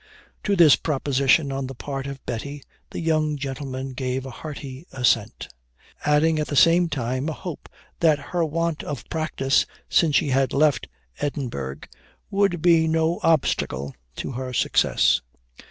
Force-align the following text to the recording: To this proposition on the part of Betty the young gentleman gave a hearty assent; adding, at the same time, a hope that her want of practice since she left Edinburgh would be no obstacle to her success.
To 0.45 0.55
this 0.55 0.75
proposition 0.77 1.51
on 1.51 1.67
the 1.67 1.75
part 1.75 2.07
of 2.07 2.25
Betty 2.25 2.63
the 2.89 2.99
young 2.99 3.37
gentleman 3.37 3.93
gave 3.93 4.25
a 4.25 4.31
hearty 4.31 4.87
assent; 4.91 5.47
adding, 6.03 6.39
at 6.39 6.47
the 6.47 6.55
same 6.55 6.89
time, 6.89 7.29
a 7.29 7.33
hope 7.33 7.69
that 7.99 8.17
her 8.33 8.43
want 8.43 8.81
of 8.81 9.07
practice 9.09 9.67
since 9.89 10.15
she 10.15 10.33
left 10.33 10.87
Edinburgh 11.19 11.81
would 12.31 12.63
be 12.63 12.87
no 12.87 13.19
obstacle 13.21 13.93
to 14.15 14.31
her 14.31 14.53
success. 14.53 15.21